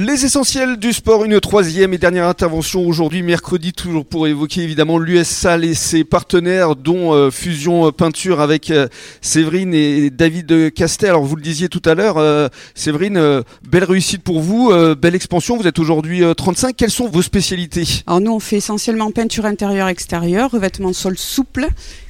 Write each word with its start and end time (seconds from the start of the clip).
Les 0.00 0.24
essentiels 0.24 0.76
du 0.76 0.92
sport, 0.92 1.24
une 1.24 1.40
troisième 1.40 1.92
et 1.92 1.98
dernière 1.98 2.28
intervention 2.28 2.86
aujourd'hui, 2.86 3.22
mercredi, 3.22 3.72
toujours 3.72 4.06
pour 4.06 4.28
évoquer 4.28 4.62
évidemment 4.62 4.96
l'US 4.96 5.26
Salle 5.26 5.64
et 5.64 5.74
ses 5.74 6.04
partenaires, 6.04 6.76
dont 6.76 7.12
euh, 7.14 7.32
Fusion 7.32 7.90
Peinture 7.90 8.40
avec 8.40 8.70
euh, 8.70 8.86
Séverine 9.22 9.74
et 9.74 10.10
David 10.10 10.72
Castet. 10.72 11.08
Alors 11.08 11.24
vous 11.24 11.34
le 11.34 11.42
disiez 11.42 11.68
tout 11.68 11.82
à 11.84 11.96
l'heure, 11.96 12.16
euh, 12.16 12.46
Séverine, 12.76 13.42
belle 13.68 13.82
réussite 13.82 14.22
pour 14.22 14.40
vous, 14.40 14.72
belle 14.94 15.16
expansion. 15.16 15.56
Vous 15.56 15.66
êtes 15.66 15.80
aujourd'hui 15.80 16.22
35. 16.36 16.76
Quelles 16.76 16.92
sont 16.92 17.08
vos 17.08 17.22
spécialités? 17.22 18.04
Alors 18.06 18.20
nous, 18.20 18.30
on 18.30 18.38
fait 18.38 18.58
essentiellement 18.58 19.10
peinture 19.10 19.46
intérieure-extérieure, 19.46 20.52
revêtement 20.52 20.92
sol 20.92 21.18
souple, 21.18 21.66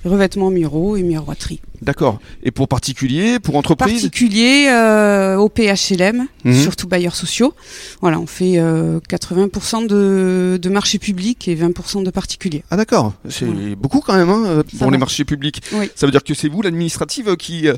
revêtement 0.08 0.50
muraux 0.50 0.96
et 0.96 1.02
miroiterie. 1.02 1.60
D'accord. 1.82 2.18
Et 2.42 2.50
pour 2.50 2.68
particulier, 2.68 3.38
pour 3.38 3.56
entreprise 3.56 4.02
Particulier, 4.02 4.66
euh, 4.68 5.36
au 5.36 5.48
PHLM, 5.48 6.26
mhm. 6.44 6.54
surtout 6.54 6.88
bailleurs 6.88 7.14
sociaux. 7.14 7.54
Voilà, 8.00 8.18
on 8.18 8.26
fait 8.26 8.54
80% 8.54 9.84
euh, 9.92 10.56
de, 10.56 10.58
de 10.58 10.68
marchés 10.68 10.98
publics 10.98 11.46
et 11.46 11.54
20% 11.54 12.02
de 12.02 12.10
particuliers. 12.10 12.64
Ah 12.70 12.76
d'accord, 12.76 13.14
c'est 13.28 13.46
beaucoup 13.76 14.00
quand 14.00 14.16
même 14.16 14.30
hein, 14.30 14.44
euh, 14.46 14.62
pour 14.78 14.90
les 14.90 14.98
marchés 14.98 15.24
publics. 15.24 15.62
Ça 15.94 16.06
veut 16.06 16.12
dire 16.12 16.24
que 16.24 16.34
c'est 16.34 16.48
vous, 16.48 16.62
l'administrative, 16.62 17.36
qui 17.36 17.68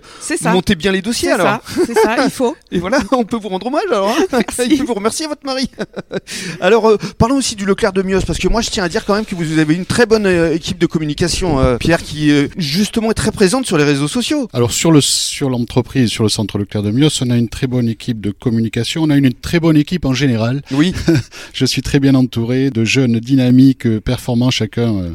montez 0.45 0.74
bien 0.74 0.92
les 0.92 1.02
dossiers 1.02 1.32
alors 1.32 1.60
C'est 1.87 1.95
ça, 1.95 2.16
il 2.24 2.30
faut. 2.30 2.56
et 2.73 2.78
voilà, 2.78 3.01
on 3.12 3.24
peut 3.24 3.37
vous 3.37 3.48
rendre 3.48 3.66
hommage 3.66 3.82
alors. 3.90 4.09
Hein. 4.09 4.40
il 4.70 4.78
peut 4.78 4.84
vous 4.84 4.95
remercier 4.95 5.26
votre 5.26 5.45
mari. 5.45 5.70
alors, 6.60 6.96
parlons 7.18 7.37
aussi 7.37 7.54
du 7.54 7.66
Leclerc 7.66 7.92
de 7.92 8.02
Mios, 8.02 8.23
parce 8.26 8.38
que 8.38 8.48
moi 8.48 8.62
je 8.62 8.70
tiens 8.70 8.84
à 8.84 8.88
dire 8.88 9.04
quand 9.04 9.15
même 9.15 9.26
que 9.26 9.34
vous 9.34 9.59
avez 9.59 9.74
une 9.74 9.87
très 9.87 10.06
bonne 10.06 10.26
équipe 10.52 10.78
de 10.78 10.87
communication, 10.87 11.76
Pierre, 11.78 12.02
qui 12.02 12.20
justement 12.56 13.10
est 13.10 13.15
très 13.15 13.33
présente 13.33 13.66
sur 13.66 13.79
les 13.79 13.84
réseaux 13.84 14.09
sociaux. 14.09 14.48
Alors 14.52 14.73
sur 14.73 14.92
le 14.92 15.01
sur 15.01 15.51
l'entreprise, 15.51 16.10
sur 16.10 16.23
le 16.23 16.29
centre 16.29 16.59
Leclerc 16.59 16.83
de 16.83 16.91
Mios, 16.91 17.23
on 17.23 17.30
a 17.30 17.37
une 17.37 17.48
très 17.48 17.66
bonne 17.66 17.88
équipe 17.88 18.20
de 18.20 18.30
communication, 18.30 19.02
on 19.02 19.10
a 19.10 19.16
une 19.16 19.33
très 19.33 19.60
bonne 19.60 19.77
équipe 19.77 20.05
en 20.05 20.15
général. 20.15 20.62
Oui. 20.73 20.95
Je 21.52 21.65
suis 21.65 21.83
très 21.83 22.01
bien 22.01 22.15
entouré 22.15 22.70
de 22.70 22.84
jeunes 22.84 23.20
dynamiques, 23.20 24.01
performants 24.01 24.51
chacun 24.51 24.96
euh, 24.96 25.10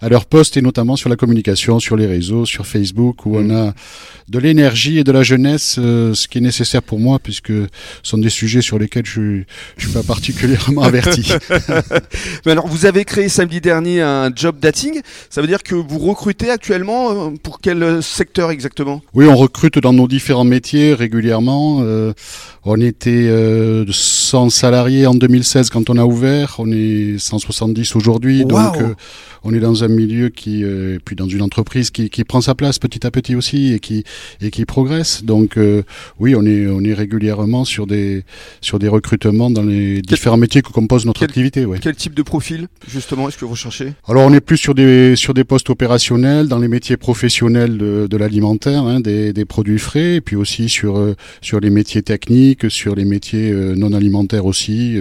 à 0.00 0.08
leur 0.08 0.26
poste 0.26 0.56
et 0.56 0.62
notamment 0.62 0.96
sur 0.96 1.08
la 1.08 1.16
communication, 1.16 1.78
sur 1.78 1.96
les 1.96 2.06
réseaux, 2.06 2.44
sur 2.44 2.66
Facebook, 2.66 3.26
où 3.26 3.36
on 3.36 3.44
mm. 3.44 3.50
a 3.50 3.74
de 4.28 4.38
l'énergie 4.38 4.98
et 4.98 5.04
de 5.04 5.12
la 5.12 5.22
jeunesse, 5.22 5.76
euh, 5.78 6.12
ce 6.12 6.26
qui 6.26 6.38
est 6.38 6.40
nécessaire 6.40 6.82
pour 6.82 6.98
moi, 6.98 7.18
puisque 7.22 7.48
ce 7.48 7.66
sont 8.02 8.18
des 8.18 8.28
sujets 8.28 8.60
sur 8.60 8.78
lesquels 8.78 9.06
je 9.06 9.20
ne 9.20 9.44
suis 9.78 9.92
pas 9.92 10.02
particulièrement 10.06 10.82
averti. 10.82 11.32
Mais 12.46 12.52
alors, 12.52 12.66
vous 12.66 12.86
avez 12.86 13.04
créé 13.04 13.28
samedi 13.28 13.60
dernier 13.60 14.02
un 14.02 14.30
job 14.34 14.56
dating. 14.60 15.00
Ça 15.30 15.40
veut 15.40 15.46
dire 15.46 15.62
que 15.62 15.74
vous 15.74 15.98
recrutez 15.98 16.50
actuellement 16.50 17.28
euh, 17.28 17.30
pour 17.42 17.60
quel 17.60 18.02
secteur 18.02 18.50
exactement? 18.50 19.00
Oui, 19.14 19.26
on 19.26 19.36
recrute 19.36 19.78
dans 19.78 19.92
nos 19.92 20.08
différents 20.08 20.44
métiers 20.44 20.94
régulièrement. 20.94 21.78
Euh, 21.82 22.12
on 22.64 22.80
était 22.80 23.30
100 23.88 24.50
salariés 24.50 25.06
en 25.06 25.14
2016 25.14 25.70
quand 25.70 25.88
on 25.88 25.96
a 25.98 26.04
ouvert. 26.04 26.56
On 26.58 26.70
est 26.72 27.16
170 27.18 27.94
aujourd'hui. 27.94 28.44
Donc, 28.44 28.76
on 29.44 29.54
est 29.54 29.60
dans 29.60 29.84
un 29.84 29.85
milieu 29.94 30.28
qui, 30.28 30.64
euh, 30.64 30.98
puis 31.04 31.16
dans 31.16 31.28
une 31.28 31.42
entreprise 31.42 31.90
qui, 31.90 32.10
qui, 32.10 32.24
prend 32.24 32.40
sa 32.40 32.54
place 32.54 32.78
petit 32.78 33.06
à 33.06 33.10
petit 33.10 33.34
aussi 33.34 33.72
et 33.72 33.78
qui, 33.78 34.04
et 34.40 34.50
qui 34.50 34.64
progresse. 34.64 35.24
Donc 35.24 35.56
euh, 35.56 35.82
oui, 36.18 36.34
on 36.34 36.44
est, 36.44 36.66
on 36.66 36.82
est 36.82 36.94
régulièrement 36.94 37.64
sur 37.64 37.86
des, 37.86 38.24
sur 38.60 38.78
des 38.78 38.88
recrutements 38.88 39.50
dans 39.50 39.62
les 39.62 40.02
différents 40.02 40.36
métiers 40.36 40.62
que 40.62 40.70
compose 40.70 41.06
notre 41.06 41.22
activité. 41.22 41.64
Ouais. 41.64 41.78
Quel 41.80 41.96
type 41.96 42.14
de 42.14 42.22
profil 42.22 42.68
justement 42.88 43.28
est-ce 43.28 43.38
que 43.38 43.44
vous 43.44 43.52
recherchez? 43.52 43.92
Alors 44.06 44.24
on 44.24 44.32
est 44.32 44.40
plus 44.40 44.56
sur 44.56 44.74
des, 44.74 45.16
sur 45.16 45.34
des 45.34 45.44
postes 45.44 45.70
opérationnels, 45.70 46.48
dans 46.48 46.58
les 46.58 46.68
métiers 46.68 46.96
professionnels 46.96 47.78
de, 47.78 48.06
de 48.08 48.16
l'alimentaire, 48.16 48.82
hein, 48.82 49.00
des, 49.00 49.32
des, 49.32 49.44
produits 49.44 49.78
frais, 49.78 50.16
et 50.16 50.20
puis 50.20 50.36
aussi 50.36 50.68
sur, 50.68 50.98
euh, 50.98 51.14
sur 51.40 51.60
les 51.60 51.70
métiers 51.70 52.02
techniques, 52.02 52.70
sur 52.70 52.94
les 52.94 53.04
métiers 53.04 53.52
non 53.52 53.92
alimentaires 53.92 54.46
aussi, 54.46 54.96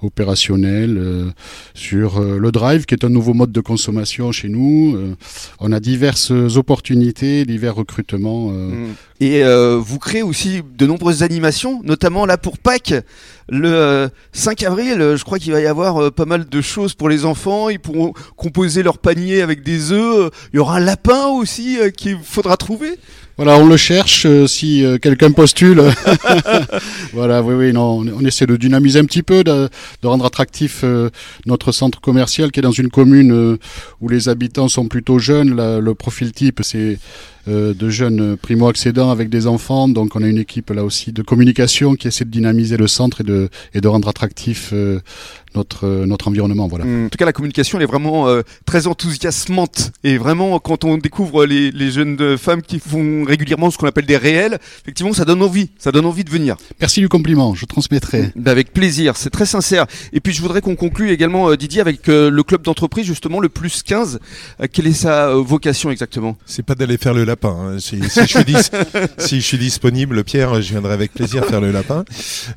opérationnels, 0.00 1.32
sur 1.74 2.20
le 2.20 2.52
drive 2.52 2.84
qui 2.86 2.94
est 2.94 3.04
un 3.04 3.08
nouveau 3.08 3.34
mode 3.34 3.52
de 3.52 3.60
consommation 3.60 4.21
chez 4.30 4.48
nous. 4.48 4.94
Euh, 4.94 5.16
on 5.58 5.72
a 5.72 5.80
diverses 5.80 6.30
opportunités, 6.30 7.44
divers 7.44 7.74
recrutements. 7.74 8.50
Euh. 8.52 8.68
Mm. 8.68 8.94
Et 9.20 9.42
euh, 9.42 9.80
vous 9.82 9.98
créez 9.98 10.22
aussi 10.22 10.62
de 10.76 10.86
nombreuses 10.86 11.22
animations, 11.22 11.80
notamment 11.82 12.26
là 12.26 12.36
pour 12.36 12.58
Pâques. 12.58 12.94
Le 13.48 14.08
5 14.32 14.62
avril, 14.62 15.14
je 15.16 15.24
crois 15.24 15.38
qu'il 15.38 15.52
va 15.52 15.60
y 15.60 15.66
avoir 15.66 16.12
pas 16.12 16.24
mal 16.24 16.48
de 16.48 16.60
choses 16.60 16.94
pour 16.94 17.08
les 17.08 17.24
enfants. 17.24 17.68
Ils 17.68 17.80
pourront 17.80 18.12
composer 18.36 18.82
leur 18.82 18.98
panier 18.98 19.42
avec 19.42 19.62
des 19.62 19.92
œufs. 19.92 20.30
Il 20.52 20.56
y 20.56 20.58
aura 20.60 20.76
un 20.76 20.80
lapin 20.80 21.26
aussi 21.26 21.78
qu'il 21.96 22.18
faudra 22.22 22.56
trouver. 22.56 22.98
Voilà, 23.36 23.58
on 23.58 23.66
le 23.66 23.76
cherche 23.76 24.26
si 24.46 24.84
quelqu'un 25.00 25.32
postule. 25.32 25.82
voilà, 27.12 27.42
oui, 27.42 27.54
oui, 27.54 27.72
non, 27.72 27.98
on, 28.00 28.24
essaie 28.24 28.46
de 28.46 28.56
dynamiser 28.56 28.98
un 28.98 29.04
petit 29.04 29.22
peu, 29.22 29.42
de, 29.42 29.68
rendre 30.04 30.26
attractif 30.26 30.84
notre 31.46 31.72
centre 31.72 32.00
commercial 32.00 32.52
qui 32.52 32.60
est 32.60 32.62
dans 32.62 32.70
une 32.70 32.90
commune 32.90 33.58
où 34.00 34.08
les 34.08 34.28
habitants 34.28 34.68
sont 34.68 34.86
plutôt 34.86 35.18
jeunes. 35.18 35.56
le 35.56 35.94
profil 35.94 36.32
type, 36.32 36.60
c'est 36.62 36.98
euh, 37.48 37.74
de 37.74 37.90
jeunes 37.90 38.36
primo-accédants 38.36 39.10
avec 39.10 39.28
des 39.28 39.48
enfants. 39.48 39.88
Donc 39.88 40.14
on 40.14 40.22
a 40.22 40.28
une 40.28 40.38
équipe 40.38 40.70
là 40.70 40.84
aussi 40.84 41.10
de 41.10 41.22
communication 41.22 41.96
qui 41.96 42.06
essaie 42.06 42.24
de 42.24 42.30
dynamiser 42.30 42.76
le 42.76 42.86
centre 42.86 43.22
et 43.22 43.24
de, 43.24 43.48
et 43.74 43.80
de 43.80 43.88
rendre 43.88 44.06
attractif 44.06 44.70
euh, 44.72 45.00
notre, 45.54 45.86
euh, 45.86 46.06
notre 46.06 46.28
environnement. 46.28 46.68
Voilà. 46.68 46.84
En 46.84 47.08
tout 47.08 47.18
cas, 47.18 47.24
la 47.24 47.32
communication 47.32 47.78
elle 47.78 47.84
est 47.84 47.86
vraiment 47.86 48.26
très 48.66 48.86
enthousiasmante. 48.86 49.92
Et 50.04 50.16
vraiment, 50.18 50.58
quand 50.58 50.84
on 50.84 50.98
découvre 50.98 51.44
les, 51.46 51.70
les 51.70 51.90
jeunes 51.90 52.36
femmes 52.38 52.62
qui 52.62 52.78
font 52.78 53.24
régulièrement 53.24 53.70
ce 53.70 53.78
qu'on 53.78 53.86
appelle 53.86 54.06
des 54.06 54.16
réels, 54.16 54.58
effectivement, 54.82 55.12
ça 55.12 55.24
donne 55.24 55.42
envie. 55.42 55.70
Ça 55.78 55.92
donne 55.92 56.06
envie 56.06 56.24
de 56.24 56.30
venir. 56.30 56.56
Merci 56.80 57.00
du 57.00 57.08
compliment, 57.08 57.54
je 57.54 57.66
transmettrai. 57.66 58.32
Ben, 58.36 58.50
avec 58.50 58.72
plaisir, 58.72 59.16
c'est 59.16 59.30
très 59.30 59.46
sincère. 59.46 59.86
Et 60.12 60.20
puis 60.20 60.32
je 60.32 60.42
voudrais 60.42 60.60
qu'on 60.60 60.76
conclue 60.76 61.10
également, 61.10 61.54
Didier, 61.54 61.80
avec 61.80 62.06
le 62.06 62.42
club 62.42 62.62
d'entreprise, 62.62 63.06
justement, 63.06 63.40
le 63.40 63.48
plus 63.48 63.82
15. 63.82 64.18
quelle 64.72 64.86
est 64.86 64.92
sa 64.92 65.34
vocation 65.34 65.90
exactement? 65.90 66.36
C'est 66.46 66.64
pas 66.64 66.74
d'aller 66.74 66.98
faire 66.98 67.14
le 67.14 67.24
lapin. 67.24 67.56
Hein. 67.58 67.78
Si, 69.18 69.40
je 69.40 69.46
suis 69.46 69.58
disponible, 69.58 70.24
Pierre, 70.24 70.60
je 70.60 70.70
viendrai 70.70 70.92
avec 70.92 71.12
plaisir 71.12 71.44
faire 71.44 71.60
le 71.60 71.70
lapin. 71.70 72.04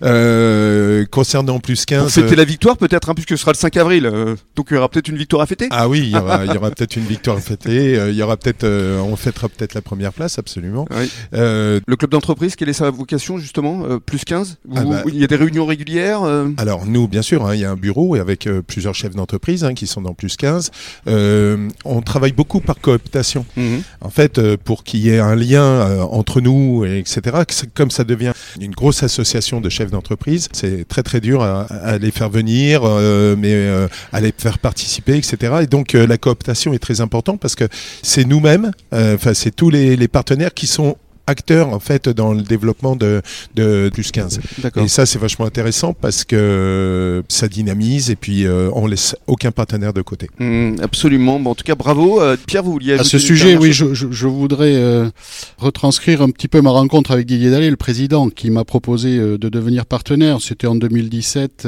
Euh, 0.03 1.05
concernant 1.05 1.59
plus 1.59 1.85
15. 1.85 2.11
C'était 2.11 2.33
euh, 2.33 2.35
la 2.35 2.45
victoire 2.45 2.77
peut-être, 2.87 3.09
hein, 3.09 3.13
puisque 3.13 3.31
ce 3.31 3.37
sera 3.37 3.51
le 3.51 3.57
5 3.57 3.77
avril. 3.77 4.05
Euh, 4.05 4.35
donc 4.55 4.67
il 4.71 4.75
y 4.75 4.77
aura 4.77 4.89
peut-être 4.89 5.07
une 5.07 5.17
victoire 5.17 5.41
à 5.41 5.45
fêter 5.45 5.67
Ah 5.71 5.87
oui, 5.87 5.99
il 5.99 6.09
y 6.09 6.15
aura, 6.17 6.39
peut-être 6.71 6.95
une 6.95 7.05
victoire 7.05 7.37
à 7.37 7.41
fêter. 7.41 7.93
il 8.09 8.15
y 8.15 8.21
aura 8.21 8.37
peut-être, 8.37 8.65
on 8.65 9.15
fêtera 9.15 9.49
peut-être 9.49 9.73
la 9.73 9.81
première 9.81 10.13
place, 10.13 10.39
absolument. 10.39 10.87
le 11.31 11.95
club 11.97 12.11
d'entreprise, 12.11 12.55
quelle 12.55 12.69
est 12.69 12.73
sa 12.73 12.89
vocation 12.89 13.37
justement 13.37 13.99
Plus 13.99 14.25
15 14.25 14.57
ah 14.75 14.83
bah 14.83 15.03
Il 15.07 15.19
y 15.19 15.23
a 15.23 15.27
des 15.27 15.35
réunions 15.35 15.65
régulières 15.65 16.21
Alors 16.57 16.85
nous, 16.85 17.07
bien 17.07 17.21
sûr, 17.21 17.45
hein, 17.45 17.55
il 17.55 17.61
y 17.61 17.65
a 17.65 17.71
un 17.71 17.75
bureau 17.75 18.15
avec 18.15 18.49
plusieurs 18.67 18.95
chefs 18.95 19.15
d'entreprise 19.15 19.65
qui 19.75 19.87
sont 19.87 20.01
dans 20.01 20.13
plus 20.13 20.35
15. 20.37 20.71
on 21.07 22.01
travaille 22.05 22.33
beaucoup 22.33 22.59
par 22.59 22.79
cooptation. 22.79 23.45
Mhm. 23.57 23.81
En 24.01 24.09
fait, 24.09 24.39
pour 24.57 24.83
qu'il 24.83 25.01
y 25.01 25.09
ait 25.09 25.19
un 25.19 25.35
lien 25.35 25.63
euh, 25.63 26.01
entre 26.01 26.41
nous, 26.41 26.85
et 26.85 26.99
etc. 26.99 27.43
Comme 27.73 27.91
ça 27.91 28.03
devient 28.03 28.33
une 28.59 28.71
grosse 28.71 29.03
association 29.03 29.61
de 29.61 29.69
chefs 29.69 29.91
d'entreprise, 29.91 30.49
c'est 30.51 30.87
très 30.87 31.03
très 31.03 31.21
dur 31.21 31.41
à, 31.41 31.97
les 31.97 32.11
faire 32.11 32.29
venir, 32.29 32.74
euh, 32.83 33.35
mais 33.37 33.53
euh, 33.53 33.87
à 34.11 34.21
les 34.21 34.33
faire 34.37 34.59
participer, 34.59 35.17
etc. 35.17 35.53
Et 35.61 35.67
donc 35.67 35.93
la 35.93 36.17
cooptation 36.17 36.73
est 36.73 36.79
très 36.79 37.01
importante 37.01 37.39
parce 37.39 37.55
que 37.55 37.65
c'est 38.01 38.25
nous-mêmes, 38.25 38.71
enfin 38.91 39.33
c'est 39.33 39.55
tous 39.55 39.69
les 39.69 40.07
partenaires 40.07 40.53
qui 40.53 40.67
sont 40.67 40.97
acteur 41.27 41.69
en 41.69 41.79
fait 41.79 42.09
dans 42.09 42.33
le 42.33 42.41
développement 42.41 42.95
de, 42.95 43.21
de 43.55 43.89
plus 43.93 44.11
15. 44.11 44.39
Et 44.75 44.87
ça 44.87 45.05
c'est 45.05 45.19
vachement 45.19 45.45
intéressant 45.45 45.93
parce 45.93 46.23
que 46.23 47.23
ça 47.27 47.47
dynamise 47.47 48.09
et 48.09 48.15
puis 48.15 48.45
euh, 48.45 48.69
on 48.73 48.87
laisse 48.87 49.15
aucun 49.27 49.51
partenaire 49.51 49.93
de 49.93 50.01
côté. 50.01 50.29
Mmh, 50.39 50.77
absolument. 50.81 51.39
Bon, 51.39 51.51
en 51.51 51.55
tout 51.55 51.63
cas 51.63 51.75
bravo. 51.75 52.21
Euh, 52.21 52.37
Pierre, 52.45 52.63
vous 52.63 52.71
vouliez 52.71 52.93
À 52.93 53.03
ce 53.03 53.19
sujet, 53.19 53.57
oui, 53.57 53.73
je, 53.73 53.93
je, 53.93 54.27
voudrais 54.27 54.75
euh, 54.75 55.09
retranscrire 55.57 56.21
un 56.21 56.29
petit 56.29 56.47
peu 56.47 56.61
ma 56.61 56.71
rencontre 56.71 57.11
avec 57.11 57.25
Didier 57.25 57.51
Dallet, 57.51 57.69
le 57.69 57.77
président, 57.77 58.29
qui 58.29 58.49
m'a 58.49 58.63
proposé 58.63 59.17
de 59.17 59.49
devenir 59.49 59.85
partenaire. 59.85 60.41
C'était 60.41 60.67
en 60.67 60.75
2017. 60.75 61.67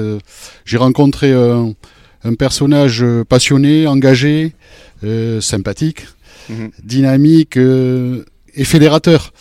J'ai 0.65 0.77
rencontré 0.77 1.33
un 1.33 2.33
personnage 2.37 3.05
passionné, 3.29 3.87
engagé, 3.87 4.53
sympathique, 5.39 6.05
mmh. 6.49 6.65
dynamique 6.83 7.57
et 8.57 8.65
fédérateur. 8.65 9.31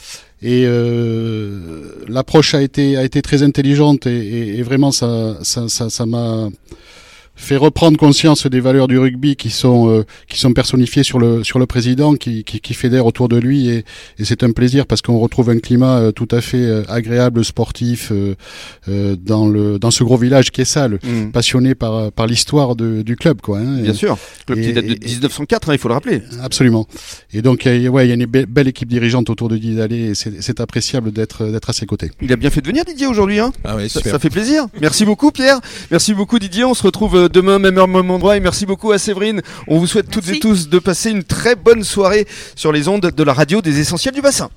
Et 0.42 0.64
euh, 0.66 2.04
l'approche 2.08 2.54
a 2.54 2.60
été 2.60 2.96
a 2.96 3.04
été 3.04 3.22
très 3.22 3.42
intelligente 3.42 4.06
et, 4.06 4.58
et, 4.58 4.62
vraiment 4.62 4.92
ça 4.92 5.38
ça 5.42 5.66
ça 5.68 6.06
m'a 6.06 6.50
fait 7.36 7.56
reprendre 7.56 7.98
conscience 7.98 8.46
des 8.46 8.60
valeurs 8.60 8.88
du 8.88 8.98
rugby 8.98 9.36
qui 9.36 9.50
sont 9.50 9.90
euh, 9.90 10.04
qui 10.26 10.38
sont 10.38 10.52
personnifiées 10.54 11.02
sur 11.02 11.18
le 11.18 11.44
sur 11.44 11.58
le 11.58 11.66
président 11.66 12.14
qui 12.14 12.44
qui, 12.44 12.60
qui 12.60 12.74
fédère 12.74 13.04
autour 13.04 13.28
de 13.28 13.36
lui 13.36 13.68
et, 13.68 13.84
et 14.18 14.24
c'est 14.24 14.42
un 14.42 14.52
plaisir 14.52 14.86
parce 14.86 15.02
qu'on 15.02 15.18
retrouve 15.18 15.50
un 15.50 15.58
climat 15.58 15.98
euh, 15.98 16.12
tout 16.12 16.28
à 16.30 16.40
fait 16.40 16.56
euh, 16.56 16.82
agréable 16.88 17.44
sportif 17.44 18.10
dans 18.88 19.46
le 19.46 19.78
dans 19.78 19.90
ce 19.90 20.02
gros 20.02 20.16
village 20.16 20.50
qui 20.50 20.62
est 20.62 20.64
ça 20.64 20.88
mm. 20.88 21.30
passionné 21.32 21.74
par 21.74 22.10
par 22.10 22.26
l'histoire 22.26 22.74
du 22.74 23.16
club 23.16 23.40
quoi 23.42 23.58
hein, 23.58 23.82
bien 23.82 23.92
sûr. 23.92 24.16
Club 24.46 24.60
qui 24.60 24.72
date 24.72 24.86
de 24.86 24.94
1904 24.94 25.68
hein, 25.68 25.72
il 25.74 25.78
faut 25.78 25.88
le 25.88 25.94
rappeler. 25.94 26.22
Absolument. 26.42 26.86
Et 27.32 27.42
donc 27.42 27.64
ouais 27.66 28.06
il 28.06 28.08
y 28.08 28.12
a 28.12 28.14
une 28.14 28.26
belle, 28.26 28.68
équipe 28.68 28.88
dirigeante 28.88 29.28
autour 29.28 29.48
de 29.48 29.56
Didier 29.58 29.82
Allais 29.82 30.00
et 30.00 30.14
c'est 30.14 30.60
appréciable 30.60 31.12
d'être 31.12 31.44
d'être 31.46 31.68
à 31.68 31.72
ses 31.74 31.84
côtés. 31.84 32.10
Il 32.22 32.32
a 32.32 32.36
bien 32.36 32.50
fait 32.50 32.62
de 32.62 32.66
venir 32.66 32.84
Didier 32.84 33.06
aujourd'hui 33.06 33.40
hein. 33.40 33.52
Ah 33.64 33.76
ça, 33.88 34.00
ça 34.00 34.18
fait 34.18 34.30
plaisir. 34.30 34.66
Merci 34.80 35.04
beaucoup 35.04 35.30
Pierre. 35.30 35.60
Merci 35.90 36.14
beaucoup 36.14 36.38
Didier. 36.38 36.64
On 36.64 36.74
se 36.74 36.82
retrouve 36.82 37.25
demain, 37.28 37.58
même 37.58 37.78
heure, 37.78 37.88
même 37.88 38.11
endroit. 38.11 38.37
Et 38.37 38.40
merci 38.40 38.67
beaucoup 38.67 38.93
à 38.93 38.99
Séverine. 38.99 39.43
On 39.69 39.78
vous 39.78 39.87
souhaite 39.87 40.11
toutes 40.11 40.28
et 40.28 40.38
tous 40.38 40.69
de 40.69 40.78
passer 40.78 41.11
une 41.11 41.25
très 41.25 41.56
bonne 41.56 41.84
soirée 41.84 42.26
sur 42.55 42.73
les 42.73 42.88
ondes 42.88 43.11
de 43.14 43.23
la 43.23 43.32
radio 43.32 43.61
des 43.61 43.81
essentiels 43.81 44.14
du 44.14 44.23
bassin. 44.23 44.50